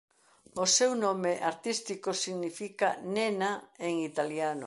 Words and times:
O 0.63 0.65
seu 0.77 0.91
nome 1.05 1.31
artístico 1.51 2.09
significa 2.23 2.87
"nena" 3.15 3.51
en 3.87 3.93
italiano. 4.09 4.59